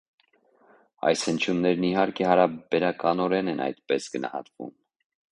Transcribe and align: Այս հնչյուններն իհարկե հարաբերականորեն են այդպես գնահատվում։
Այս 1.09 1.25
հնչյուններն 1.31 1.85
իհարկե 1.89 2.25
հարաբերականորեն 2.29 3.51
են 3.53 3.61
այդպես 3.67 4.09
գնահատվում։ 4.15 4.73